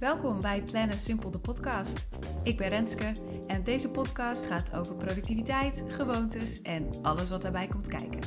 Welkom 0.00 0.40
bij 0.40 0.62
Plannen 0.62 0.98
Simpel, 0.98 1.30
de 1.30 1.38
podcast. 1.38 2.08
Ik 2.42 2.56
ben 2.56 2.68
Renske 2.68 3.12
en 3.46 3.64
deze 3.64 3.90
podcast 3.90 4.44
gaat 4.44 4.72
over 4.72 4.96
productiviteit, 4.96 5.82
gewoontes 5.86 6.62
en 6.62 7.02
alles 7.02 7.30
wat 7.30 7.42
daarbij 7.42 7.66
komt 7.66 7.88
kijken. 7.88 8.20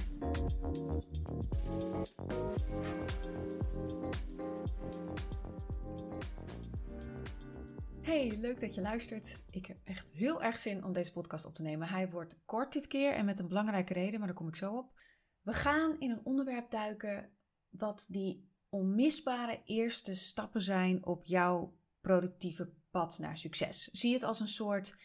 Hey, 8.02 8.38
leuk 8.40 8.60
dat 8.60 8.76
je 8.76 8.82
luistert. 8.82 9.40
Ik 9.50 9.66
heb 9.66 9.78
echt 9.84 10.12
heel 10.12 10.44
erg 10.44 10.58
zin 10.58 10.84
om 10.84 10.94
deze 10.94 11.12
podcast 11.12 11.46
op 11.46 11.54
te 11.54 11.62
nemen. 11.62 11.88
Hij 11.88 12.10
wordt 12.10 12.42
kort 12.46 12.74
dit 12.74 12.88
keer 12.88 13.14
en 13.14 13.26
met 13.26 13.40
een 13.40 13.48
belangrijke 13.48 13.94
reden, 13.94 14.20
maar 14.20 14.28
daar 14.28 14.38
kom 14.38 14.48
ik 14.48 14.56
zo 14.56 14.78
op. 14.78 15.00
We 15.42 15.54
gaan 15.54 16.00
in 16.00 16.12
een 16.12 16.26
onderwerp 16.26 16.72
duiken 16.72 17.30
wat 17.70 18.06
die 18.10 18.52
onmisbare 18.74 19.62
eerste 19.66 20.16
stappen 20.16 20.62
zijn 20.62 21.06
op 21.06 21.26
jouw 21.26 21.74
productieve 22.02 22.74
pad 22.92 23.20
naar 23.20 23.38
succes. 23.38 23.90
Zie 23.92 24.14
het 24.14 24.24
als 24.24 24.40
een 24.40 24.48
soort 24.48 24.96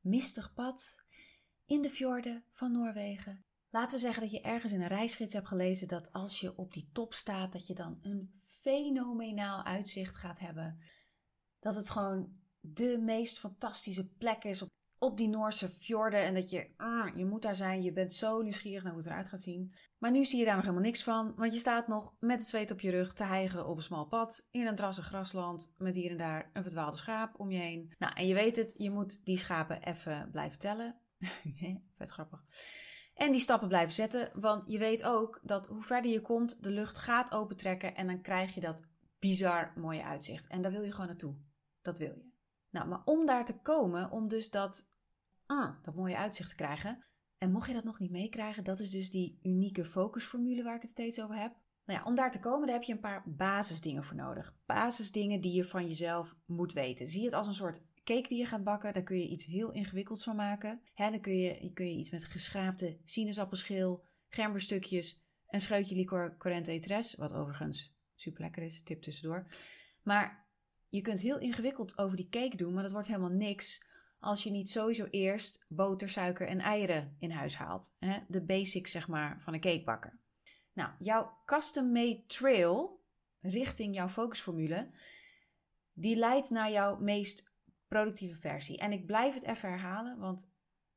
mistig 0.00 0.54
pad 0.54 1.04
in 1.66 1.82
de 1.82 1.90
fjorden 1.90 2.44
van 2.50 2.72
Noorwegen. 2.72 3.44
Laten 3.70 3.96
we 3.96 4.02
zeggen 4.02 4.22
dat 4.22 4.30
je 4.30 4.40
ergens 4.40 4.72
in 4.72 4.80
een 4.80 4.88
reisgids 4.88 5.32
hebt 5.32 5.46
gelezen 5.46 5.88
dat 5.88 6.12
als 6.12 6.40
je 6.40 6.56
op 6.56 6.72
die 6.72 6.88
top 6.92 7.14
staat, 7.14 7.52
dat 7.52 7.66
je 7.66 7.74
dan 7.74 7.98
een 8.02 8.32
fenomenaal 8.36 9.64
uitzicht 9.64 10.16
gaat 10.16 10.38
hebben. 10.38 10.80
Dat 11.58 11.74
het 11.74 11.90
gewoon 11.90 12.40
de 12.60 12.98
meest 13.00 13.38
fantastische 13.38 14.08
plek 14.08 14.44
is 14.44 14.62
op 14.62 14.68
op 14.98 15.16
die 15.16 15.28
Noorse 15.28 15.68
fjorden 15.68 16.20
en 16.20 16.34
dat 16.34 16.50
je, 16.50 16.70
ah, 16.76 17.16
je 17.16 17.24
moet 17.24 17.42
daar 17.42 17.54
zijn, 17.54 17.82
je 17.82 17.92
bent 17.92 18.12
zo 18.14 18.42
nieuwsgierig 18.42 18.82
naar 18.82 18.92
hoe 18.92 19.00
het 19.00 19.10
eruit 19.10 19.28
gaat 19.28 19.40
zien. 19.40 19.74
Maar 19.98 20.10
nu 20.10 20.24
zie 20.24 20.38
je 20.38 20.44
daar 20.44 20.54
nog 20.54 20.64
helemaal 20.64 20.84
niks 20.84 21.02
van, 21.02 21.34
want 21.36 21.52
je 21.52 21.58
staat 21.58 21.88
nog 21.88 22.16
met 22.20 22.38
het 22.38 22.48
zweet 22.48 22.70
op 22.70 22.80
je 22.80 22.90
rug 22.90 23.12
te 23.12 23.24
hijgen 23.24 23.66
op 23.66 23.76
een 23.76 23.82
smal 23.82 24.06
pad 24.06 24.48
in 24.50 24.66
een 24.66 24.74
drassig 24.76 25.06
grasland 25.06 25.74
met 25.76 25.94
hier 25.94 26.10
en 26.10 26.16
daar 26.16 26.50
een 26.52 26.62
verdwaalde 26.62 26.96
schaap 26.96 27.40
om 27.40 27.50
je 27.50 27.58
heen. 27.58 27.94
Nou, 27.98 28.12
en 28.14 28.26
je 28.26 28.34
weet 28.34 28.56
het, 28.56 28.74
je 28.76 28.90
moet 28.90 29.24
die 29.24 29.38
schapen 29.38 29.82
even 29.82 30.28
blijven 30.32 30.58
tellen. 30.58 31.00
Vet 31.98 32.10
grappig. 32.10 32.44
En 33.14 33.32
die 33.32 33.40
stappen 33.40 33.68
blijven 33.68 33.94
zetten, 33.94 34.30
want 34.34 34.64
je 34.66 34.78
weet 34.78 35.04
ook 35.04 35.40
dat 35.42 35.66
hoe 35.66 35.82
verder 35.82 36.10
je 36.10 36.20
komt, 36.20 36.62
de 36.62 36.70
lucht 36.70 36.98
gaat 36.98 37.32
opentrekken 37.32 37.94
en 37.94 38.06
dan 38.06 38.20
krijg 38.20 38.54
je 38.54 38.60
dat 38.60 38.86
bizar 39.18 39.72
mooie 39.76 40.04
uitzicht. 40.04 40.46
En 40.46 40.62
daar 40.62 40.72
wil 40.72 40.82
je 40.82 40.92
gewoon 40.92 41.06
naartoe. 41.06 41.36
Dat 41.82 41.98
wil 41.98 42.14
je. 42.14 42.27
Nou, 42.78 42.90
maar 42.90 43.02
om 43.04 43.26
daar 43.26 43.44
te 43.44 43.58
komen, 43.58 44.10
om 44.10 44.28
dus 44.28 44.50
dat, 44.50 44.90
ah, 45.46 45.74
dat 45.82 45.94
mooie 45.94 46.16
uitzicht 46.16 46.48
te 46.48 46.54
krijgen. 46.54 47.04
En 47.38 47.52
mocht 47.52 47.66
je 47.66 47.74
dat 47.74 47.84
nog 47.84 47.98
niet 47.98 48.10
meekrijgen, 48.10 48.64
dat 48.64 48.80
is 48.80 48.90
dus 48.90 49.10
die 49.10 49.38
unieke 49.42 49.84
focusformule 49.84 50.62
waar 50.62 50.74
ik 50.74 50.80
het 50.80 50.90
steeds 50.90 51.20
over 51.20 51.36
heb. 51.36 51.56
Nou 51.84 51.98
ja, 51.98 52.04
om 52.04 52.14
daar 52.14 52.30
te 52.30 52.38
komen, 52.38 52.66
daar 52.66 52.76
heb 52.76 52.84
je 52.84 52.92
een 52.92 53.00
paar 53.00 53.22
basisdingen 53.26 54.04
voor 54.04 54.16
nodig. 54.16 54.56
Basisdingen 54.66 55.40
die 55.40 55.52
je 55.52 55.64
van 55.64 55.88
jezelf 55.88 56.36
moet 56.46 56.72
weten. 56.72 57.08
Zie 57.08 57.24
het 57.24 57.32
als 57.32 57.46
een 57.46 57.54
soort 57.54 57.82
cake 58.04 58.28
die 58.28 58.38
je 58.38 58.46
gaat 58.46 58.64
bakken. 58.64 58.92
Daar 58.92 59.02
kun 59.02 59.18
je 59.18 59.28
iets 59.28 59.44
heel 59.44 59.72
ingewikkelds 59.72 60.24
van 60.24 60.36
maken. 60.36 60.80
Hè, 60.94 61.10
dan 61.10 61.20
kun 61.20 61.36
je, 61.36 61.72
kun 61.72 61.86
je 61.86 61.98
iets 61.98 62.10
met 62.10 62.24
geschraapte 62.24 62.98
sinaasappelschil, 63.04 64.04
gemberstukjes, 64.28 65.22
een 65.48 65.60
scheutje 65.60 65.94
licor 65.94 66.36
Corrente 66.36 67.14
wat 67.16 67.32
overigens 67.32 67.96
super 68.14 68.42
lekker 68.42 68.62
is, 68.62 68.82
tip 68.82 69.02
tussendoor. 69.02 69.46
Maar 70.02 70.47
je 70.88 71.00
kunt 71.00 71.20
heel 71.20 71.38
ingewikkeld 71.38 71.98
over 71.98 72.16
die 72.16 72.28
cake 72.28 72.56
doen, 72.56 72.74
maar 72.74 72.82
dat 72.82 72.92
wordt 72.92 73.06
helemaal 73.06 73.28
niks 73.28 73.86
als 74.18 74.42
je 74.42 74.50
niet 74.50 74.70
sowieso 74.70 75.06
eerst 75.10 75.64
boter, 75.68 76.08
suiker 76.08 76.46
en 76.46 76.60
eieren 76.60 77.16
in 77.18 77.30
huis 77.30 77.56
haalt. 77.56 77.94
De 78.28 78.44
basics, 78.44 78.90
zeg 78.90 79.08
maar, 79.08 79.40
van 79.40 79.54
een 79.54 79.60
cake 79.60 79.84
bakken. 79.84 80.20
Nou, 80.72 80.90
jouw 80.98 81.38
custom-made 81.44 82.24
trail 82.26 83.00
richting 83.40 83.94
jouw 83.94 84.08
focusformule, 84.08 84.90
die 85.92 86.16
leidt 86.16 86.50
naar 86.50 86.70
jouw 86.70 86.98
meest 86.98 87.52
productieve 87.88 88.40
versie. 88.40 88.78
En 88.78 88.92
ik 88.92 89.06
blijf 89.06 89.34
het 89.34 89.44
even 89.44 89.68
herhalen, 89.68 90.18
want 90.18 90.50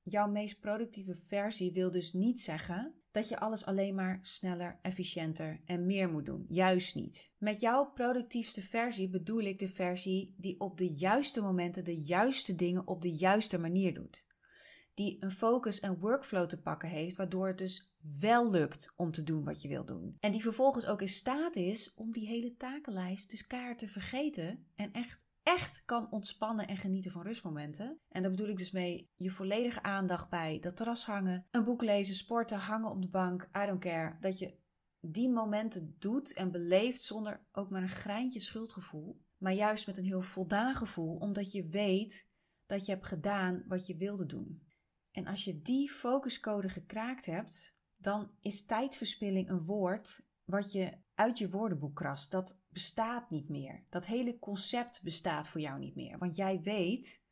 jouw 0.04 0.28
meest 0.28 0.60
productieve 0.60 1.16
versie 1.16 1.72
wil 1.72 1.92
dus 1.92 2.14
niet 2.14 2.40
zeggen 2.40 3.01
dat 3.12 3.30
je 3.30 3.40
alles 3.40 3.66
alleen 3.66 3.96
maar 3.96 4.20
sneller, 4.22 4.80
efficiënter 4.82 5.62
en 5.66 5.86
meer 5.86 6.10
moet 6.10 6.26
doen. 6.26 6.46
Juist 6.48 6.96
niet. 6.96 7.32
Met 7.38 7.60
jouw 7.60 7.92
productiefste 7.92 8.62
versie 8.62 9.10
bedoel 9.10 9.42
ik 9.42 9.60
de 9.60 9.68
versie 9.68 10.36
die 10.38 10.60
op 10.60 10.78
de 10.78 10.88
juiste 10.88 11.42
momenten 11.42 11.84
de 11.84 12.02
juiste 12.02 12.56
dingen 12.56 12.88
op 12.88 13.02
de 13.02 13.12
juiste 13.12 13.60
manier 13.60 13.94
doet. 13.94 14.26
Die 14.94 15.18
een 15.20 15.32
focus 15.32 15.80
en 15.80 16.00
workflow 16.00 16.48
te 16.48 16.62
pakken 16.62 16.90
heeft, 16.90 17.16
waardoor 17.16 17.48
het 17.48 17.58
dus 17.58 17.94
wel 18.20 18.52
lukt 18.52 18.94
om 18.96 19.12
te 19.12 19.24
doen 19.24 19.44
wat 19.44 19.62
je 19.62 19.68
wil 19.68 19.86
doen. 19.86 20.16
En 20.20 20.32
die 20.32 20.42
vervolgens 20.42 20.86
ook 20.86 21.02
in 21.02 21.10
staat 21.10 21.56
is 21.56 21.94
om 21.94 22.12
die 22.12 22.28
hele 22.28 22.56
takenlijst 22.56 23.30
dus 23.30 23.48
kaart 23.48 23.80
te 23.80 23.88
vergeten 23.88 24.68
en 24.76 24.92
echt 24.92 25.30
echt 25.44 25.86
kan 25.86 26.12
ontspannen 26.12 26.68
en 26.68 26.78
genieten 26.78 27.12
van 27.12 27.22
rustmomenten. 27.22 28.00
En 28.10 28.22
daar 28.22 28.32
bedoel 28.32 28.50
ik 28.50 28.58
dus 28.58 28.72
mee 28.72 29.10
je 29.16 29.30
volledige 29.30 29.84
aandacht 29.84 30.30
bij 30.30 30.60
dat 30.60 30.76
terras 30.76 31.06
hangen, 31.06 31.48
een 31.52 31.64
boek 31.64 31.82
lezen, 31.82 32.16
sporten, 32.16 32.58
hangen 32.58 32.90
op 32.90 33.02
de 33.02 33.10
bank, 33.10 33.50
I 33.64 33.66
don't 33.66 33.82
care. 33.82 34.18
Dat 34.20 34.40
je 34.40 34.60
die 35.00 35.30
momenten 35.30 35.96
doet 36.00 36.34
en 36.34 36.52
beleeft 36.52 37.02
zonder 37.02 37.46
ook 37.52 37.70
maar 37.70 37.82
een 37.82 37.90
greintje 37.90 38.40
schuldgevoel. 38.40 39.22
Maar 39.38 39.54
juist 39.54 39.88
met 39.88 39.98
een 39.98 40.06
heel 40.06 40.22
voldaan 40.22 40.76
gevoel, 40.76 41.16
omdat 41.16 41.52
je 41.52 41.68
weet 41.68 42.30
dat 42.66 42.86
je 42.86 42.92
hebt 42.92 43.06
gedaan 43.06 43.64
wat 43.68 43.88
je 43.88 43.96
wilde 43.96 44.26
doen. 44.26 44.68
En 45.12 45.28
als 45.28 45.44
je 45.44 45.62
die 45.62 45.92
focuscode 45.92 46.70
gekraakt 46.70 47.26
hebt, 47.26 47.78
dan 47.98 48.32
is 48.42 48.66
tijdverspilling 48.66 49.50
een 49.50 49.66
woord 49.66 50.26
wat 50.52 50.72
je 50.72 50.98
uit 51.14 51.38
je 51.38 51.50
woordenboek 51.50 51.96
krast. 51.96 52.32
Dat 52.32 52.60
bestaat 52.70 53.30
niet 53.30 53.50
meer. 53.50 53.86
Dat 53.90 54.06
hele 54.06 54.40
concept 54.40 55.04
bestaat 55.04 55.48
voor 55.48 55.62
jou 55.62 55.80
niet 55.80 55.96
meer. 55.96 56.18
Want 56.18 56.36
jij 56.36 56.62
weet 56.62 57.24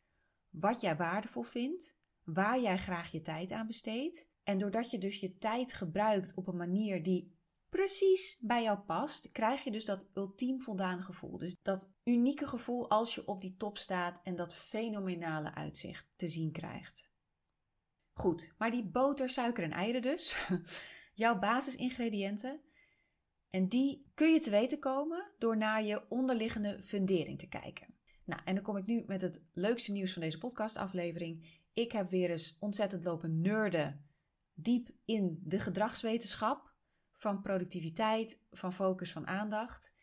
wat 0.50 0.82
jij 0.82 0.96
waardevol 0.96 1.44
vindt, 1.44 1.98
waar 2.24 2.62
jij 2.62 2.78
graag 2.78 3.12
je 3.12 3.22
tijd 3.22 3.52
aan 3.52 3.68
besteedt. 3.68 4.32
En 4.44 4.58
doordat 4.58 4.92
je 4.92 4.98
dus 4.98 5.20
je 5.20 5.38
tijd 5.38 5.74
gebruikt 5.74 6.34
op 6.34 6.48
een 6.48 6.58
manier 6.58 7.04
die 7.04 7.38
precies 7.70 8.38
bij 8.42 8.64
jou 8.64 8.80
past, 8.80 9.32
krijg 9.32 9.64
je 9.64 9.72
dus 9.72 9.86
dat 9.86 10.10
ultiem 10.14 10.62
voldaan 10.62 11.02
gevoel. 11.02 11.38
Dus 11.38 11.56
dat 11.62 11.94
unieke 12.04 12.48
gevoel 12.48 12.90
als 12.90 13.16
je 13.16 13.28
op 13.28 13.42
die 13.42 13.56
top 13.56 13.78
staat 13.78 14.22
en 14.24 14.36
dat 14.36 14.56
fenomenale 14.56 15.54
uitzicht 15.54 16.08
te 16.16 16.30
zien 16.30 16.52
krijgt. 16.52 17.10
Goed, 18.14 18.54
maar 18.58 18.72
die 18.72 18.90
boter, 18.90 19.30
suiker 19.30 19.64
en 19.64 19.72
eieren 19.72 20.02
dus, 20.02 20.36
jouw 21.14 21.40
basisingrediënten, 21.40 22.62
en 23.50 23.68
die 23.68 24.12
kun 24.14 24.34
je 24.34 24.40
te 24.40 24.50
weten 24.50 24.80
komen 24.80 25.32
door 25.38 25.58
naar 25.58 25.84
je 25.84 26.10
onderliggende 26.10 26.82
fundering 26.82 27.40
te 27.40 27.48
kijken. 27.48 27.88
Nou, 28.26 28.42
en 28.46 28.56
dan 28.56 28.64
kom 28.64 28.78
ik 28.78 28.86
nu 28.86 29.04
met 29.08 29.22
het 29.22 29.44
leukste 29.54 29.92
nieuws 29.92 30.14
van 30.14 30.22
deze 30.22 30.38
podcastaflevering. 30.38 31.62
Ik 31.74 31.92
heb 31.92 32.10
weer 32.10 32.30
eens 32.30 32.58
ontzettend 32.60 33.04
lopen 33.04 33.42
nerden 33.42 34.10
diep 34.54 34.90
in 35.06 35.40
de 35.44 35.60
gedragswetenschap 35.60 36.74
van 37.14 37.42
productiviteit, 37.42 38.42
van 38.52 38.74
focus, 38.74 39.12
van 39.12 39.28
aandacht. 39.28 39.94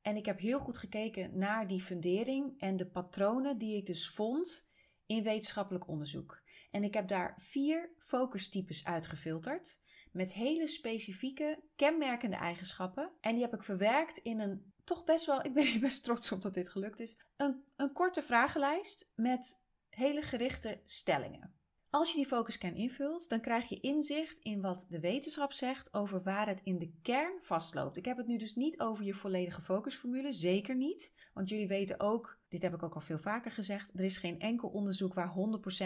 En 0.00 0.16
ik 0.16 0.26
heb 0.26 0.38
heel 0.38 0.58
goed 0.58 0.78
gekeken 0.78 1.38
naar 1.38 1.66
die 1.66 1.82
fundering 1.82 2.60
en 2.60 2.76
de 2.76 2.86
patronen 2.86 3.58
die 3.58 3.76
ik 3.76 3.86
dus 3.86 4.10
vond 4.10 4.70
in 5.06 5.22
wetenschappelijk 5.22 5.88
onderzoek. 5.88 6.42
En 6.70 6.84
ik 6.84 6.94
heb 6.94 7.08
daar 7.08 7.34
vier 7.40 7.94
focustypes 7.98 8.84
uitgefilterd 8.84 9.80
met 10.12 10.32
hele 10.32 10.66
specifieke, 10.66 11.62
kenmerkende 11.76 12.36
eigenschappen. 12.36 13.10
En 13.20 13.32
die 13.32 13.42
heb 13.42 13.54
ik 13.54 13.62
verwerkt 13.62 14.16
in 14.16 14.40
een 14.40 14.72
toch 14.84 15.04
best 15.04 15.26
wel, 15.26 15.44
ik 15.44 15.54
ben 15.54 15.66
hier 15.66 15.80
best 15.80 16.04
trots 16.04 16.32
op 16.32 16.42
dat 16.42 16.54
dit 16.54 16.68
gelukt 16.68 17.00
is, 17.00 17.18
een, 17.36 17.64
een 17.76 17.92
korte 17.92 18.22
vragenlijst 18.22 19.12
met 19.14 19.62
hele 19.88 20.22
gerichte 20.22 20.80
stellingen. 20.84 21.56
Als 21.90 22.10
je 22.10 22.16
die 22.16 22.26
focuscan 22.26 22.74
invult, 22.74 23.28
dan 23.28 23.40
krijg 23.40 23.68
je 23.68 23.80
inzicht 23.80 24.38
in 24.38 24.60
wat 24.60 24.86
de 24.88 25.00
wetenschap 25.00 25.52
zegt 25.52 25.94
over 25.94 26.22
waar 26.22 26.48
het 26.48 26.60
in 26.60 26.78
de 26.78 26.92
kern 27.02 27.38
vastloopt. 27.42 27.96
Ik 27.96 28.04
heb 28.04 28.16
het 28.16 28.26
nu 28.26 28.36
dus 28.36 28.54
niet 28.54 28.80
over 28.80 29.04
je 29.04 29.14
volledige 29.14 29.62
focusformule, 29.62 30.32
zeker 30.32 30.76
niet. 30.76 31.12
Want 31.32 31.48
jullie 31.48 31.68
weten 31.68 32.00
ook, 32.00 32.40
dit 32.48 32.62
heb 32.62 32.74
ik 32.74 32.82
ook 32.82 32.94
al 32.94 33.00
veel 33.00 33.18
vaker 33.18 33.50
gezegd, 33.50 33.90
er 33.94 34.04
is 34.04 34.16
geen 34.16 34.40
enkel 34.40 34.68
onderzoek 34.68 35.14
waar 35.14 35.34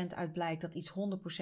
100% 0.03 0.07
uit 0.07 0.33
blijkt 0.33 0.61
dat 0.61 0.75
iets 0.75 0.91
100% 0.91 0.95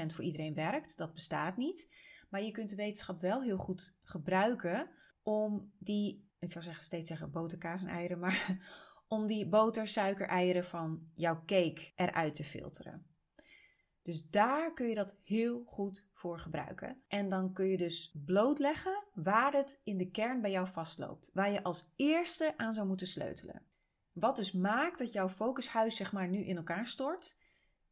voor 0.06 0.24
iedereen 0.24 0.54
werkt. 0.54 0.96
Dat 0.96 1.14
bestaat 1.14 1.56
niet. 1.56 1.88
Maar 2.30 2.42
je 2.42 2.50
kunt 2.50 2.70
de 2.70 2.76
wetenschap 2.76 3.20
wel 3.20 3.42
heel 3.42 3.58
goed 3.58 3.98
gebruiken 4.02 4.90
om 5.22 5.72
die, 5.78 6.30
ik 6.38 6.52
zou 6.52 6.64
zeggen 6.64 6.84
steeds 6.84 7.08
zeggen 7.08 7.30
boter, 7.30 7.58
en 7.60 7.86
eieren, 7.86 8.18
maar 8.18 8.58
om 9.08 9.26
die 9.26 9.48
boter, 9.48 9.88
suiker, 9.88 10.26
eieren 10.26 10.64
van 10.64 11.10
jouw 11.14 11.42
cake 11.46 11.92
eruit 11.94 12.34
te 12.34 12.44
filteren. 12.44 13.10
Dus 14.02 14.28
daar 14.28 14.72
kun 14.72 14.88
je 14.88 14.94
dat 14.94 15.18
heel 15.22 15.62
goed 15.66 16.06
voor 16.12 16.38
gebruiken. 16.38 17.02
En 17.08 17.28
dan 17.28 17.52
kun 17.52 17.66
je 17.66 17.76
dus 17.76 18.16
blootleggen 18.24 19.04
waar 19.14 19.52
het 19.52 19.80
in 19.84 19.98
de 19.98 20.10
kern 20.10 20.40
bij 20.40 20.50
jou 20.50 20.68
vastloopt. 20.68 21.30
Waar 21.32 21.50
je 21.50 21.62
als 21.62 21.92
eerste 21.96 22.54
aan 22.56 22.74
zou 22.74 22.86
moeten 22.86 23.06
sleutelen. 23.06 23.66
Wat 24.12 24.36
dus 24.36 24.52
maakt 24.52 24.98
dat 24.98 25.12
jouw 25.12 25.28
focushuis 25.28 25.96
zeg 25.96 26.12
maar 26.12 26.28
nu 26.28 26.44
in 26.44 26.56
elkaar 26.56 26.86
stort. 26.86 27.38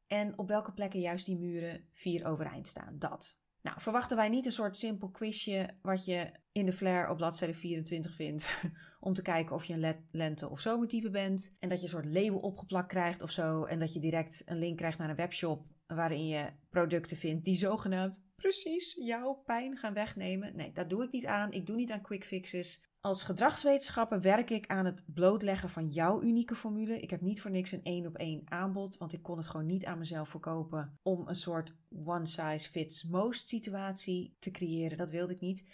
En 0.06 0.38
op 0.38 0.48
welke 0.48 0.72
plekken 0.72 1.00
juist 1.00 1.26
die 1.26 1.38
muren 1.38 1.88
vier 1.92 2.26
overeind 2.26 2.66
staan. 2.66 2.98
Dat. 2.98 3.38
Nou, 3.68 3.80
verwachten 3.80 4.16
wij 4.16 4.28
niet 4.28 4.46
een 4.46 4.52
soort 4.52 4.76
simpel 4.76 5.08
quizje 5.08 5.68
wat 5.82 6.04
je 6.04 6.30
in 6.52 6.66
de 6.66 6.72
flare 6.72 7.10
op 7.10 7.16
bladzijde 7.16 7.54
24 7.54 8.14
vindt. 8.14 8.50
om 9.00 9.12
te 9.12 9.22
kijken 9.22 9.54
of 9.54 9.64
je 9.64 9.74
een 9.74 10.06
lente- 10.10 10.48
of 10.48 10.60
zomertype 10.60 11.10
bent. 11.10 11.56
En 11.58 11.68
dat 11.68 11.78
je 11.78 11.84
een 11.84 11.90
soort 11.90 12.14
label 12.14 12.38
opgeplakt 12.38 12.88
krijgt 12.88 13.22
of 13.22 13.30
zo. 13.30 13.64
En 13.64 13.78
dat 13.78 13.92
je 13.92 14.00
direct 14.00 14.42
een 14.44 14.58
link 14.58 14.76
krijgt 14.76 14.98
naar 14.98 15.10
een 15.10 15.16
webshop 15.16 15.66
waarin 15.86 16.26
je 16.26 16.52
producten 16.70 17.16
vindt 17.16 17.44
die 17.44 17.56
zogenaamd 17.56 18.26
precies 18.36 18.94
jouw 18.94 19.34
pijn 19.34 19.76
gaan 19.76 19.94
wegnemen. 19.94 20.56
Nee, 20.56 20.72
dat 20.72 20.90
doe 20.90 21.04
ik 21.04 21.12
niet 21.12 21.26
aan. 21.26 21.52
Ik 21.52 21.66
doe 21.66 21.76
niet 21.76 21.92
aan 21.92 22.02
quick 22.02 22.24
fixes. 22.24 22.87
Als 23.08 23.22
gedragswetenschapper 23.22 24.20
werk 24.20 24.50
ik 24.50 24.66
aan 24.66 24.84
het 24.84 25.04
blootleggen 25.06 25.68
van 25.68 25.88
jouw 25.88 26.22
unieke 26.22 26.54
formule. 26.54 27.00
Ik 27.00 27.10
heb 27.10 27.20
niet 27.20 27.40
voor 27.40 27.50
niks 27.50 27.72
een 27.72 27.84
één 27.84 28.06
op 28.06 28.16
één 28.16 28.42
aanbod, 28.44 28.96
want 28.96 29.12
ik 29.12 29.22
kon 29.22 29.36
het 29.36 29.46
gewoon 29.46 29.66
niet 29.66 29.84
aan 29.84 29.98
mezelf 29.98 30.28
verkopen 30.28 30.98
om 31.02 31.28
een 31.28 31.34
soort 31.34 31.76
one 32.04 32.26
size 32.26 32.70
fits 32.70 33.04
most 33.04 33.48
situatie 33.48 34.36
te 34.38 34.50
creëren. 34.50 34.98
Dat 34.98 35.10
wilde 35.10 35.32
ik 35.32 35.40
niet. 35.40 35.68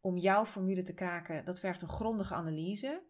Om 0.00 0.16
jouw 0.16 0.46
formule 0.46 0.82
te 0.82 0.94
kraken, 0.94 1.44
dat 1.44 1.60
vergt 1.60 1.82
een 1.82 1.88
grondige 1.88 2.34
analyse. 2.34 3.04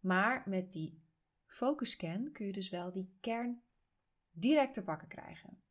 Maar 0.00 0.42
met 0.48 0.72
die 0.72 1.02
focus 1.46 1.90
scan 1.90 2.32
kun 2.32 2.46
je 2.46 2.52
dus 2.52 2.68
wel 2.68 2.92
die 2.92 3.16
kern 3.20 3.62
direct 4.30 4.74
te 4.74 4.82
pakken 4.82 5.08
krijgen. 5.08 5.62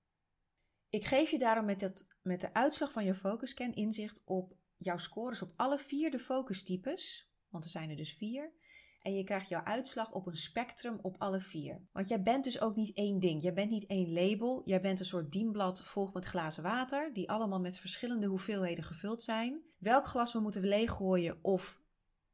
Ik 0.89 1.05
geef 1.05 1.29
je 1.29 1.37
daarom 1.37 1.65
met, 1.65 2.07
met 2.21 2.41
de 2.41 2.53
uitslag 2.53 2.91
van 2.91 3.05
je 3.05 3.15
focus 3.15 3.49
scan 3.49 3.73
inzicht 3.73 4.21
op 4.25 4.55
jouw 4.77 4.97
scores 4.97 5.41
op 5.41 5.53
alle 5.55 5.77
vier 5.77 6.11
de 6.11 6.19
focustypes 6.19 7.33
want 7.55 7.67
er 7.67 7.79
zijn 7.79 7.89
er 7.89 7.95
dus 7.95 8.13
vier. 8.13 8.53
En 9.01 9.15
je 9.15 9.23
krijgt 9.23 9.49
jouw 9.49 9.63
uitslag 9.63 10.11
op 10.11 10.27
een 10.27 10.35
spectrum 10.35 10.99
op 11.01 11.15
alle 11.17 11.39
vier. 11.39 11.87
Want 11.91 12.07
jij 12.07 12.23
bent 12.23 12.43
dus 12.43 12.61
ook 12.61 12.75
niet 12.75 12.95
één 12.95 13.19
ding. 13.19 13.43
Jij 13.43 13.53
bent 13.53 13.69
niet 13.69 13.85
één 13.85 14.13
label. 14.13 14.61
Jij 14.65 14.81
bent 14.81 14.99
een 14.99 15.05
soort 15.05 15.31
dienblad 15.31 15.83
vol 15.83 16.09
met 16.13 16.25
glazen 16.25 16.63
water, 16.63 17.13
die 17.13 17.29
allemaal 17.29 17.59
met 17.59 17.79
verschillende 17.79 18.27
hoeveelheden 18.27 18.83
gevuld 18.83 19.23
zijn. 19.23 19.61
Welk 19.77 20.05
glas 20.05 20.33
we 20.33 20.39
moeten 20.39 20.67
leeggooien 20.67 21.39
of 21.41 21.81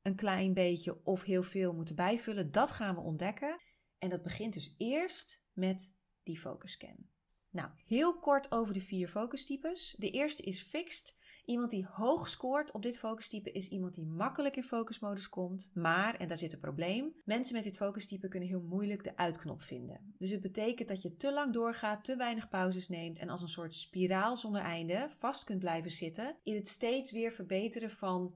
een 0.02 0.16
klein 0.16 0.54
beetje 0.54 1.06
of 1.06 1.24
heel 1.24 1.44
veel 1.44 1.74
moeten 1.74 1.96
bijvullen, 1.96 2.52
dat 2.52 2.72
gaan 2.72 2.96
we 2.96 3.02
ontdekken. 3.02 3.62
En 3.98 4.10
dat 4.10 4.24
begint 4.24 4.54
dus 4.54 4.76
eerst 4.78 5.46
met 5.54 5.96
die 6.24 6.40
focus 6.40 6.72
scan. 6.72 7.10
Nou, 7.50 7.70
heel 7.86 8.20
kort 8.20 8.52
over 8.52 8.74
de 8.74 8.82
vier 8.82 9.08
focustypes. 9.08 9.96
De 9.98 10.10
eerste 10.10 10.44
is 10.44 10.62
fixed. 10.62 11.20
Iemand 11.46 11.72
die 11.72 11.86
hoog 11.86 12.28
scoort 12.28 12.72
op 12.72 12.82
dit 12.82 13.00
focustype 13.00 13.52
is 13.52 13.70
iemand 13.70 13.94
die 13.94 14.06
makkelijk 14.06 14.56
in 14.56 14.64
focusmodus 14.64 15.30
komt. 15.30 15.72
Maar, 15.74 16.16
en 16.16 16.28
daar 16.28 16.38
zit 16.38 16.54
een 16.54 16.60
probleem, 16.60 17.16
mensen 17.26 17.56
met 17.56 17.64
dit 17.64 17.78
focustype 17.78 18.28
kunnen 18.28 18.50
heel 18.50 18.62
moeilijk 18.62 19.04
de 19.04 19.18
uitknop 19.18 19.62
vinden. 19.62 20.16
Dus 20.18 20.32
het 20.32 20.42
betekent 20.42 20.88
dat 20.88 21.02
je 21.02 21.16
te 21.16 21.34
lang 21.34 21.54
doorgaat, 21.54 22.04
te 22.04 22.16
weinig 22.16 22.50
pauzes 22.50 22.90
neemt 22.90 23.20
en 23.20 23.30
als 23.30 23.42
een 23.42 23.50
soort 23.50 23.74
spiraal 23.74 24.38
zonder 24.38 24.62
einde 24.62 25.08
vast 25.10 25.44
kunt 25.44 25.60
blijven 25.60 25.92
zitten 25.92 26.38
in 26.44 26.56
het 26.56 26.68
steeds 26.68 27.12
weer 27.12 27.32
verbeteren 27.32 27.92
van 27.92 28.36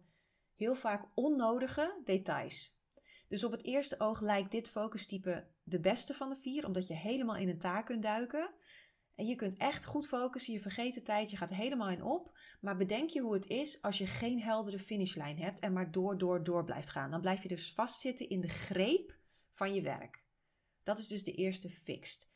heel 0.56 0.76
vaak 0.76 1.06
onnodige 1.14 2.02
details. 2.04 2.76
Dus 3.28 3.44
op 3.44 3.52
het 3.52 3.64
eerste 3.64 4.00
oog 4.00 4.22
lijkt 4.22 4.52
dit 4.52 4.70
focustype 4.70 5.48
de 5.64 5.80
beste 5.80 6.14
van 6.14 6.30
de 6.30 6.36
vier, 6.36 6.66
omdat 6.66 6.88
je 6.88 6.94
helemaal 6.94 7.36
in 7.36 7.50
een 7.50 7.60
taak 7.60 7.86
kunt 7.86 8.04
duiken. 8.04 8.54
En 9.16 9.26
je 9.26 9.36
kunt 9.36 9.58
echt 9.58 9.86
goed 9.86 10.08
focussen, 10.08 10.54
je 10.54 10.60
vergeet 10.60 10.94
de 10.94 11.02
tijd, 11.02 11.30
je 11.30 11.38
gaat 11.38 11.54
helemaal 11.54 11.90
in 11.90 12.04
op. 12.04 12.38
Maar 12.62 12.78
bedenk 12.78 13.10
je 13.10 13.22
hoe 13.22 13.34
het 13.34 13.48
is 13.48 13.82
als 13.82 13.98
je 13.98 14.08
geen 14.08 14.42
heldere 14.42 14.80
finishlijn 14.80 15.38
hebt 15.38 15.60
en 15.60 15.74
maar 15.74 15.92
door, 15.92 16.18
door, 16.18 16.44
door 16.44 16.64
blijft 16.64 16.90
gaan. 16.90 17.12
Dan 17.12 17.22
blijf 17.22 17.42
je 17.42 17.48
dus 17.48 17.74
vastzitten 17.74 18.30
in 18.30 18.42
de 18.42 18.50
greep 18.50 19.18
van 19.52 19.74
je 19.74 19.82
werk. 19.82 20.24
Dat 20.84 21.00
is 21.00 21.08
dus 21.08 21.24
de 21.24 21.32
eerste 21.32 21.70
fixed. 21.70 22.30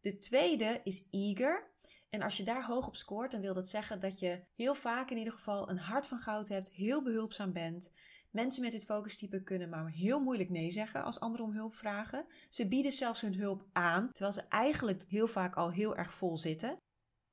De 0.00 0.18
tweede 0.18 0.80
is 0.82 1.08
eager. 1.10 1.74
En 2.10 2.22
als 2.22 2.36
je 2.36 2.42
daar 2.42 2.64
hoog 2.64 2.86
op 2.86 2.96
scoort, 2.96 3.30
dan 3.30 3.40
wil 3.40 3.54
dat 3.54 3.68
zeggen 3.68 4.00
dat 4.00 4.18
je 4.18 4.42
heel 4.54 4.74
vaak 4.74 5.10
in 5.10 5.16
ieder 5.16 5.32
geval 5.32 5.70
een 5.70 5.78
hart 5.78 6.06
van 6.06 6.18
goud 6.18 6.48
hebt, 6.48 6.70
heel 6.70 7.02
behulpzaam 7.02 7.52
bent. 7.52 7.92
Mensen 8.36 8.62
met 8.62 8.70
dit 8.70 8.84
focustype 8.84 9.42
kunnen 9.42 9.68
maar 9.68 9.90
heel 9.90 10.20
moeilijk 10.20 10.50
nee 10.50 10.70
zeggen 10.70 11.04
als 11.04 11.20
anderen 11.20 11.46
om 11.46 11.52
hulp 11.52 11.74
vragen. 11.74 12.26
Ze 12.50 12.68
bieden 12.68 12.92
zelfs 12.92 13.20
hun 13.20 13.34
hulp 13.34 13.64
aan, 13.72 14.12
terwijl 14.12 14.32
ze 14.32 14.42
eigenlijk 14.48 15.04
heel 15.08 15.26
vaak 15.26 15.54
al 15.54 15.70
heel 15.70 15.96
erg 15.96 16.12
vol 16.12 16.36
zitten. 16.36 16.76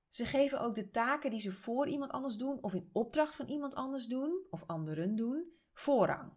Ze 0.09 0.25
geven 0.25 0.61
ook 0.61 0.75
de 0.75 0.89
taken 0.89 1.29
die 1.29 1.39
ze 1.39 1.51
voor 1.51 1.87
iemand 1.87 2.11
anders 2.11 2.35
doen 2.35 2.61
of 2.61 2.73
in 2.73 2.89
opdracht 2.91 3.35
van 3.35 3.47
iemand 3.47 3.75
anders 3.75 4.05
doen 4.05 4.45
of 4.49 4.63
anderen 4.67 5.15
doen, 5.15 5.43
voorrang. 5.73 6.31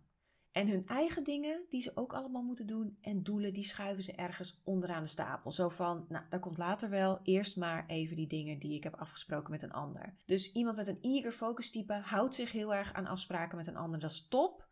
En 0.56 0.68
hun 0.68 0.86
eigen 0.86 1.24
dingen 1.24 1.64
die 1.68 1.80
ze 1.80 1.92
ook 1.94 2.12
allemaal 2.12 2.42
moeten 2.42 2.66
doen 2.66 2.98
en 3.00 3.22
doelen, 3.22 3.52
die 3.52 3.64
schuiven 3.64 4.02
ze 4.02 4.12
ergens 4.12 4.60
onderaan 4.64 5.02
de 5.02 5.08
stapel. 5.08 5.50
Zo 5.50 5.68
van, 5.68 6.06
nou, 6.08 6.24
dat 6.30 6.40
komt 6.40 6.56
later 6.56 6.90
wel. 6.90 7.20
Eerst 7.22 7.56
maar 7.56 7.86
even 7.86 8.16
die 8.16 8.26
dingen 8.26 8.58
die 8.58 8.76
ik 8.76 8.82
heb 8.82 8.94
afgesproken 8.94 9.50
met 9.50 9.62
een 9.62 9.72
ander. 9.72 10.14
Dus 10.26 10.52
iemand 10.52 10.76
met 10.76 10.88
een 10.88 10.98
eager 11.00 11.32
focus 11.32 11.70
type 11.70 11.94
houdt 11.94 12.34
zich 12.34 12.52
heel 12.52 12.74
erg 12.74 12.92
aan 12.92 13.06
afspraken 13.06 13.56
met 13.56 13.66
een 13.66 13.76
ander. 13.76 14.00
Dat 14.00 14.10
is 14.10 14.28
top. 14.28 14.68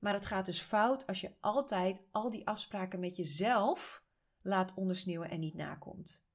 Maar 0.00 0.14
het 0.14 0.26
gaat 0.26 0.46
dus 0.46 0.60
fout 0.60 1.06
als 1.06 1.20
je 1.20 1.34
altijd 1.40 2.08
al 2.10 2.30
die 2.30 2.46
afspraken 2.46 3.00
met 3.00 3.16
jezelf 3.16 4.04
laat 4.42 4.74
ondersneeuwen 4.74 5.30
en 5.30 5.40
niet 5.40 5.54
nakomt. 5.54 6.26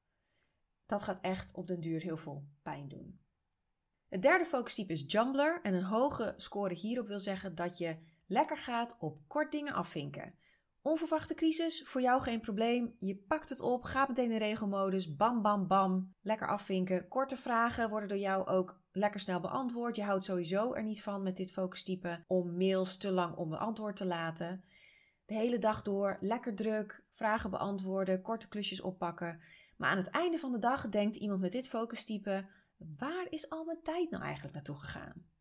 Dat 0.85 1.03
gaat 1.03 1.21
echt 1.21 1.53
op 1.53 1.67
den 1.67 1.81
duur 1.81 2.01
heel 2.01 2.17
veel 2.17 2.47
pijn 2.61 2.87
doen. 2.87 3.21
Het 4.07 4.21
derde 4.21 4.45
focustype 4.45 4.93
is 4.93 5.03
Jumbler 5.07 5.59
en 5.61 5.73
een 5.73 5.83
hoge 5.83 6.33
score 6.37 6.73
hierop 6.73 7.07
wil 7.07 7.19
zeggen 7.19 7.55
dat 7.55 7.77
je 7.77 7.97
lekker 8.25 8.57
gaat 8.57 8.95
op 8.99 9.19
kort 9.27 9.51
dingen 9.51 9.73
afvinken. 9.73 10.33
Onverwachte 10.81 11.33
crisis, 11.33 11.83
voor 11.85 12.01
jou 12.01 12.21
geen 12.21 12.39
probleem. 12.39 12.95
Je 12.99 13.17
pakt 13.17 13.49
het 13.49 13.61
op, 13.61 13.83
gaat 13.83 14.07
meteen 14.07 14.31
in 14.31 14.37
regelmodus, 14.37 15.15
bam 15.15 15.41
bam 15.41 15.67
bam, 15.67 16.15
lekker 16.21 16.47
afvinken. 16.47 17.07
Korte 17.07 17.37
vragen 17.37 17.89
worden 17.89 18.09
door 18.09 18.17
jou 18.17 18.47
ook 18.47 18.81
lekker 18.91 19.19
snel 19.19 19.39
beantwoord. 19.39 19.95
Je 19.95 20.03
houdt 20.03 20.23
sowieso 20.23 20.73
er 20.73 20.83
niet 20.83 21.03
van 21.03 21.23
met 21.23 21.37
dit 21.37 21.51
focustype 21.51 22.23
om 22.27 22.57
mails 22.57 22.97
te 22.97 23.11
lang 23.11 23.35
onbeantwoord 23.35 23.95
te 23.95 24.05
laten. 24.05 24.63
De 25.25 25.33
hele 25.33 25.57
dag 25.57 25.81
door 25.81 26.17
lekker 26.19 26.55
druk, 26.55 27.03
vragen 27.11 27.49
beantwoorden, 27.49 28.21
korte 28.21 28.47
klusjes 28.47 28.81
oppakken. 28.81 29.41
Maar 29.77 29.89
aan 29.89 29.97
het 29.97 30.09
einde 30.09 30.37
van 30.37 30.51
de 30.51 30.59
dag 30.59 30.89
denkt 30.89 31.15
iemand 31.15 31.41
met 31.41 31.51
dit 31.51 31.67
focustype: 31.67 32.49
waar 32.97 33.27
is 33.29 33.49
al 33.49 33.63
mijn 33.65 33.81
tijd 33.83 34.09
nou 34.09 34.23
eigenlijk 34.23 34.53
naartoe 34.53 34.79
gegaan? 34.79 35.32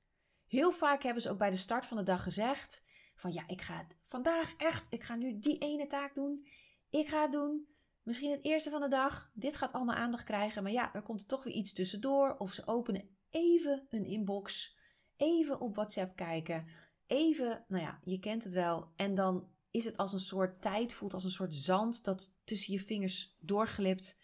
Heel 0.53 0.73
vaak 0.73 1.03
hebben 1.03 1.23
ze 1.23 1.31
ook 1.31 1.39
bij 1.39 1.51
de 1.51 1.57
start 1.57 1.87
van 1.87 1.97
de 1.97 2.03
dag 2.03 2.23
gezegd: 2.23 2.83
van 3.15 3.33
ja, 3.33 3.45
ik 3.47 3.61
ga 3.61 3.87
vandaag 4.03 4.55
echt, 4.57 4.87
ik 4.91 5.03
ga 5.03 5.15
nu 5.15 5.39
die 5.39 5.59
ene 5.59 5.87
taak 5.87 6.15
doen. 6.15 6.47
Ik 6.91 7.09
ga 7.09 7.23
het 7.23 7.33
doen. 7.33 7.67
Misschien 8.03 8.31
het 8.31 8.45
eerste 8.45 8.71
van 8.71 8.81
de 8.81 8.89
dag. 8.89 9.31
Dit 9.35 9.57
gaat 9.57 9.73
allemaal 9.73 9.95
aandacht 9.95 10.25
krijgen. 10.25 10.63
Maar 10.63 10.73
ja, 10.73 10.95
er 10.95 11.03
komt 11.03 11.29
toch 11.29 11.45
weer 11.45 11.55
iets 11.55 11.73
tussendoor. 11.73 12.37
Of 12.39 12.53
ze 12.53 12.67
openen 12.67 13.17
even 13.31 13.87
een 13.91 14.05
inbox. 14.05 14.77
Even 15.17 15.61
op 15.61 15.75
WhatsApp 15.75 16.17
kijken. 16.17 16.67
Even, 17.07 17.65
nou 17.69 17.83
ja, 17.83 18.01
je 18.05 18.19
kent 18.19 18.45
het 18.45 18.53
wel. 18.53 18.93
En 18.97 19.15
dan 19.15 19.51
is 19.71 19.85
het 19.85 19.97
als 19.97 20.13
een 20.13 20.21
soort 20.21 20.63
tijd, 20.63 20.93
voelt 20.93 21.15
als 21.15 21.25
een 21.25 21.31
soort 21.31 21.55
zand 21.55 22.05
dat 22.05 22.35
tussen 22.45 22.73
je 22.73 22.81
vingers 22.81 23.37
doorglipt. 23.41 24.19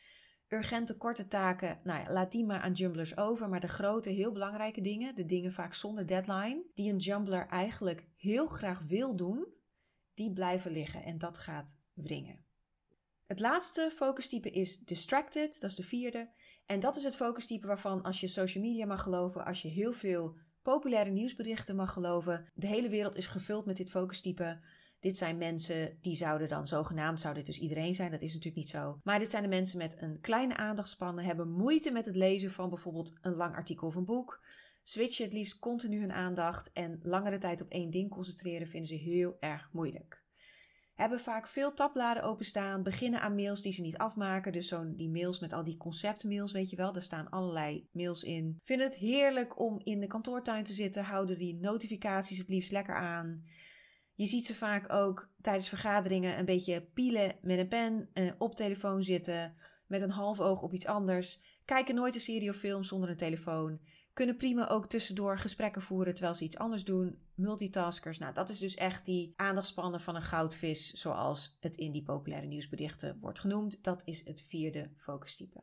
Urgente 0.49 0.97
korte 0.97 1.29
taken, 1.29 1.81
nou 1.85 2.03
ja, 2.03 2.13
laat 2.13 2.33
die 2.33 2.45
maar 2.45 2.61
aan 2.61 2.73
jumblers 2.73 3.17
over. 3.17 3.49
Maar 3.49 3.61
de 3.61 3.69
grote, 3.69 4.11
heel 4.11 4.33
belangrijke 4.33 4.81
dingen, 4.81 5.15
de 5.15 5.27
dingen 5.27 5.53
vaak 5.53 5.75
zonder 5.75 6.07
deadline, 6.07 6.65
die 6.75 6.93
een 6.93 6.99
jumbler 6.99 7.47
eigenlijk 7.47 8.07
heel 8.17 8.47
graag 8.47 8.83
wil 8.87 9.17
doen, 9.17 9.47
die 10.15 10.33
blijven 10.33 10.71
liggen 10.71 11.03
en 11.03 11.19
dat 11.19 11.39
gaat 11.39 11.79
wringen. 11.95 12.45
Het 13.27 13.41
laatste 13.41 13.91
focustype 13.95 14.51
is 14.51 14.79
distracted, 14.79 15.61
dat 15.61 15.71
is 15.71 15.77
de 15.77 15.83
vierde. 15.83 16.31
En 16.67 16.81
dat 16.81 16.97
is 16.97 17.05
het 17.05 17.17
focustype 17.17 17.67
waarvan, 17.67 18.03
als 18.03 18.21
je 18.21 18.27
social 18.27 18.65
media 18.65 18.87
mag 18.87 19.03
geloven, 19.03 19.45
als 19.45 19.63
je 19.63 19.69
heel 19.69 19.93
veel 19.93 20.37
populaire 20.63 21.11
nieuwsberichten 21.11 21.77
mag 21.77 21.93
geloven, 21.93 22.47
de 22.55 22.67
hele 22.67 22.89
wereld 22.89 23.17
is 23.17 23.27
gevuld 23.27 23.67
met 23.67 23.77
dit 23.77 23.91
focustype. 23.91 24.61
Dit 25.01 25.17
zijn 25.17 25.39
mensen 25.39 25.99
die 26.01 26.17
zouden 26.17 26.49
dan 26.49 26.67
zogenaamd, 26.67 27.21
zou 27.21 27.35
dit 27.35 27.47
dus 27.47 27.59
iedereen 27.59 27.95
zijn, 27.95 28.11
dat 28.11 28.23
is 28.23 28.35
natuurlijk 28.35 28.57
niet 28.57 28.69
zo. 28.69 29.01
Maar 29.03 29.19
dit 29.19 29.31
zijn 29.31 29.43
de 29.43 29.49
mensen 29.49 29.79
met 29.79 30.03
een 30.03 30.21
kleine 30.21 30.57
aandachtspannen, 30.57 31.25
hebben 31.25 31.51
moeite 31.51 31.91
met 31.91 32.05
het 32.07 32.17
lezen 32.17 32.51
van 32.51 32.69
bijvoorbeeld 32.69 33.19
een 33.21 33.35
lang 33.35 33.55
artikel 33.55 33.87
of 33.87 33.95
een 33.95 34.05
boek. 34.05 34.47
Switchen 34.83 35.25
het 35.25 35.35
liefst 35.35 35.59
continu 35.59 36.01
hun 36.01 36.13
aandacht 36.13 36.73
en 36.73 37.01
langere 37.03 37.39
tijd 37.39 37.61
op 37.61 37.69
één 37.69 37.91
ding 37.91 38.11
concentreren 38.11 38.67
vinden 38.67 38.89
ze 38.89 38.95
heel 38.95 39.37
erg 39.41 39.69
moeilijk. 39.73 40.27
Hebben 40.95 41.21
vaak 41.21 41.49
veel 41.49 41.75
tabbladen 41.75 42.23
openstaan, 42.23 42.83
beginnen 42.83 43.21
aan 43.21 43.35
mails 43.35 43.63
die 43.63 43.73
ze 43.73 43.83
niet 43.83 43.99
afmaken. 43.99 44.53
Dus 44.53 44.69
zo'n 44.69 44.95
die 44.97 45.11
mails 45.11 45.41
met 45.41 45.53
al 45.53 45.65
die 45.65 45.77
conceptmails, 45.77 46.53
weet 46.53 46.71
je 46.71 46.77
wel, 46.77 46.93
daar 46.93 47.03
staan 47.03 47.29
allerlei 47.29 47.89
mails 47.93 48.23
in. 48.23 48.61
Vinden 48.63 48.87
het 48.87 48.97
heerlijk 48.97 49.61
om 49.61 49.81
in 49.83 50.01
de 50.01 50.07
kantoortuin 50.07 50.65
te 50.65 50.73
zitten, 50.73 51.05
houden 51.05 51.39
die 51.39 51.55
notificaties 51.55 52.39
het 52.39 52.49
liefst 52.49 52.73
lekker 52.73 52.95
aan. 52.95 53.45
Je 54.19 54.27
ziet 54.27 54.47
ze 54.47 54.55
vaak 54.55 54.93
ook 54.93 55.31
tijdens 55.41 55.69
vergaderingen 55.69 56.39
een 56.39 56.45
beetje 56.45 56.83
pielen 56.83 57.37
met 57.43 57.59
een 57.59 57.69
pen, 57.69 58.09
eh, 58.13 58.33
op 58.39 58.55
telefoon 58.55 59.03
zitten, 59.03 59.55
met 59.87 60.03
een 60.03 60.11
half 60.11 60.41
oog 60.41 60.63
op 60.63 60.73
iets 60.73 60.87
anders. 60.87 61.43
Kijken 61.65 61.95
nooit 61.95 62.15
een 62.15 62.21
serie 62.21 62.51
of 62.51 62.57
film 62.57 62.83
zonder 62.83 63.11
een 63.11 63.17
telefoon. 63.17 63.81
Kunnen 64.13 64.37
prima 64.37 64.69
ook 64.69 64.87
tussendoor 64.87 65.39
gesprekken 65.39 65.83
voeren 65.83 66.15
terwijl 66.15 66.35
ze 66.35 66.45
iets 66.45 66.59
anders 66.59 66.85
doen. 66.85 67.19
Multitaskers. 67.35 68.19
Nou, 68.19 68.35
dat 68.35 68.49
is 68.49 68.59
dus 68.59 68.75
echt 68.75 69.05
die 69.05 69.33
aandachtspannen 69.37 70.01
van 70.01 70.15
een 70.15 70.23
goudvis, 70.23 70.93
zoals 70.93 71.57
het 71.61 71.77
in 71.77 71.93
die 71.93 72.03
populaire 72.03 72.47
nieuwsberichten 72.47 73.19
wordt 73.21 73.39
genoemd. 73.39 73.85
Dat 73.85 74.03
is 74.05 74.25
het 74.25 74.43
vierde 74.43 74.91
focustype. 74.97 75.63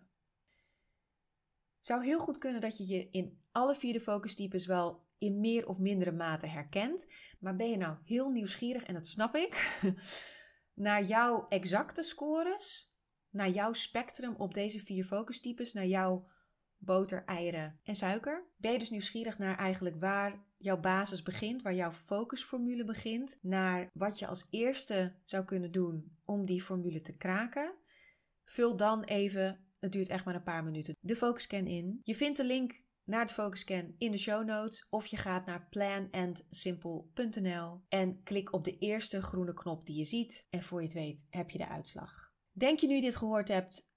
Zou 1.79 2.03
heel 2.03 2.19
goed 2.19 2.38
kunnen 2.38 2.62
dat 2.62 2.77
je 2.77 2.88
je 2.88 3.09
in 3.09 3.39
alle 3.51 3.75
vier 3.75 3.93
de 3.93 4.00
focustypes 4.00 4.65
wel 4.65 5.04
in 5.17 5.39
meer 5.39 5.67
of 5.67 5.79
mindere 5.79 6.12
mate 6.12 6.48
herkent. 6.48 7.07
Maar 7.39 7.55
ben 7.55 7.69
je 7.69 7.77
nou 7.77 7.98
heel 8.03 8.29
nieuwsgierig, 8.29 8.84
en 8.84 8.93
dat 8.93 9.07
snap 9.07 9.36
ik, 9.36 9.79
naar 10.74 11.03
jouw 11.03 11.48
exacte 11.50 12.03
scores, 12.03 12.93
naar 13.29 13.50
jouw 13.50 13.74
spectrum 13.74 14.36
op 14.38 14.53
deze 14.53 14.79
vier 14.79 15.03
focustypes, 15.03 15.74
naar 15.74 15.86
jouw 15.86 16.27
boter, 16.77 17.24
eieren 17.25 17.79
en 17.84 17.95
suiker? 17.95 18.45
Ben 18.57 18.72
je 18.72 18.79
dus 18.79 18.89
nieuwsgierig 18.89 19.38
naar 19.38 19.57
eigenlijk 19.57 20.00
waar 20.00 20.45
jouw 20.57 20.79
basis 20.79 21.24
begint, 21.24 21.62
waar 21.62 21.75
jouw 21.75 21.91
focusformule 21.91 22.84
begint, 22.84 23.39
naar 23.41 23.89
wat 23.93 24.19
je 24.19 24.27
als 24.27 24.48
eerste 24.50 25.15
zou 25.25 25.45
kunnen 25.45 25.72
doen 25.72 26.17
om 26.25 26.45
die 26.45 26.63
formule 26.63 27.01
te 27.01 27.17
kraken? 27.17 27.74
Vul 28.45 28.75
dan 28.75 29.03
even, 29.03 29.60
het 29.79 29.91
duurt 29.91 30.10
echt 30.10 30.25
maar 30.25 30.36
een 30.36 30.43
paar 30.43 30.63
minuten, 30.63 30.95
de 31.00 31.15
focuscan 31.15 31.67
in. 31.67 32.00
Je 32.03 32.15
vindt 32.15 32.38
de 32.38 32.45
link 32.45 32.84
naar 33.05 33.27
de 33.27 33.33
focuscan 33.33 33.95
in 33.97 34.12
de 34.12 34.17
show 34.17 34.45
notes 34.45 34.88
of 34.89 35.05
je 35.05 35.17
gaat 35.17 35.45
naar 35.45 35.67
planandsimple.nl 35.69 37.81
en 37.89 38.24
klik 38.24 38.53
op 38.53 38.63
de 38.63 38.77
eerste 38.77 39.21
groene 39.21 39.53
knop 39.53 39.85
die 39.85 39.97
je 39.97 40.05
ziet 40.05 40.47
en 40.50 40.63
voor 40.63 40.79
je 40.79 40.85
het 40.88 40.95
weet 40.95 41.25
heb 41.29 41.50
je 41.50 41.57
de 41.57 41.67
uitslag. 41.67 42.33
Denk 42.51 42.79
je 42.79 42.88
nu 42.88 43.01
dit 43.01 43.15
gehoord 43.15 43.47
hebt, 43.47 43.89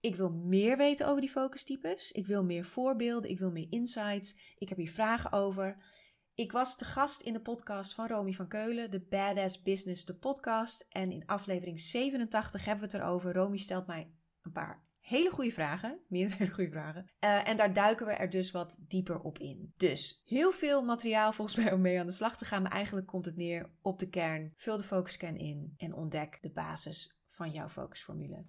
ik 0.00 0.16
wil 0.16 0.32
meer 0.32 0.76
weten 0.76 1.06
over 1.06 1.20
die 1.20 1.30
focustypes, 1.30 2.12
ik 2.12 2.26
wil 2.26 2.44
meer 2.44 2.64
voorbeelden, 2.64 3.30
ik 3.30 3.38
wil 3.38 3.50
meer 3.50 3.66
insights, 3.70 4.54
ik 4.58 4.68
heb 4.68 4.78
hier 4.78 4.90
vragen 4.90 5.32
over. 5.32 5.90
Ik 6.34 6.52
was 6.52 6.76
te 6.76 6.84
gast 6.84 7.20
in 7.20 7.32
de 7.32 7.40
podcast 7.40 7.94
van 7.94 8.06
Romy 8.06 8.32
van 8.32 8.48
Keulen, 8.48 8.90
de 8.90 9.00
Badass 9.00 9.62
Business, 9.62 10.04
de 10.04 10.14
podcast. 10.14 10.86
En 10.88 11.10
in 11.10 11.26
aflevering 11.26 11.80
87 11.80 12.64
hebben 12.64 12.88
we 12.88 12.92
het 12.92 13.02
erover. 13.02 13.32
Romy 13.32 13.58
stelt 13.58 13.86
mij 13.86 14.12
een 14.42 14.52
paar 14.52 14.84
hele 15.02 15.30
goede 15.30 15.50
vragen, 15.50 16.00
meerdere 16.08 16.36
hele 16.42 16.52
goede 16.52 16.70
vragen. 16.70 17.10
Uh, 17.20 17.48
en 17.48 17.56
daar 17.56 17.72
duiken 17.72 18.06
we 18.06 18.12
er 18.12 18.30
dus 18.30 18.50
wat 18.50 18.76
dieper 18.88 19.20
op 19.20 19.38
in. 19.38 19.72
Dus 19.76 20.22
heel 20.24 20.52
veel 20.52 20.82
materiaal 20.82 21.32
volgens 21.32 21.56
mij 21.64 21.72
om 21.72 21.80
mee 21.80 22.00
aan 22.00 22.06
de 22.06 22.12
slag 22.12 22.36
te 22.36 22.44
gaan. 22.44 22.62
Maar 22.62 22.72
eigenlijk 22.72 23.06
komt 23.06 23.24
het 23.24 23.36
neer 23.36 23.70
op 23.80 23.98
de 23.98 24.08
kern. 24.08 24.52
Vul 24.56 24.76
de 24.76 24.82
focuscan 24.82 25.36
in 25.36 25.74
en 25.76 25.94
ontdek 25.94 26.38
de 26.40 26.50
basis 26.50 27.16
van 27.28 27.50
jouw 27.50 27.68
focusformule. 27.68 28.44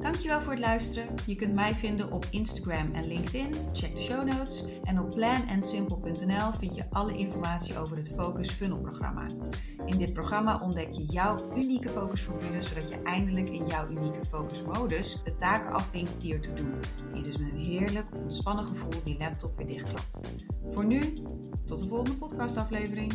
Dankjewel 0.00 0.40
voor 0.40 0.52
het 0.52 0.60
luisteren. 0.60 1.14
Je 1.26 1.34
kunt 1.34 1.54
mij 1.54 1.74
vinden 1.74 2.12
op 2.12 2.26
Instagram 2.30 2.92
en 2.92 3.06
LinkedIn. 3.06 3.54
Check 3.72 3.94
de 3.94 4.00
show 4.00 4.24
notes. 4.24 4.64
En 4.84 5.00
op 5.00 5.14
planandsimple.nl 5.14 6.52
vind 6.58 6.74
je 6.74 6.84
alle 6.90 7.14
informatie 7.14 7.78
over 7.78 7.96
het 7.96 8.12
Focus 8.16 8.50
Funnel 8.50 8.80
programma. 8.80 9.22
In 9.86 9.98
dit 9.98 10.12
programma 10.12 10.60
ontdek 10.62 10.92
je 10.92 11.04
jouw 11.04 11.52
unieke 11.56 11.88
focusformule, 11.88 12.62
zodat 12.62 12.88
je 12.88 13.02
eindelijk 13.02 13.48
in 13.48 13.66
jouw 13.66 13.88
unieke 13.88 14.24
focusmodus 14.30 15.20
de 15.24 15.34
taken 15.34 15.72
afvinkt 15.72 16.20
die 16.20 16.34
ertoe 16.34 16.54
doen. 16.54 16.74
En 17.10 17.16
je 17.16 17.22
dus 17.22 17.38
met 17.38 17.52
een 17.52 17.62
heerlijk, 17.62 18.16
ontspannen 18.16 18.66
gevoel 18.66 19.02
die 19.04 19.18
laptop 19.18 19.56
weer 19.56 19.66
dichtklapt. 19.66 20.20
Voor 20.72 20.84
nu, 20.84 21.12
tot 21.64 21.80
de 21.80 21.88
volgende 21.88 22.14
podcastaflevering. 22.14 23.12